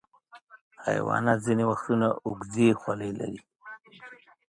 [0.85, 3.41] حیوانات ځینې وختونه اوږدې خولۍ لري.